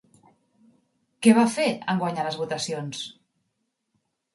Què 1.27 1.35
va 1.41 1.45
fer 1.57 1.67
en 1.95 2.03
guanyar 2.03 2.27
les 2.31 2.43
votacions? 2.43 3.07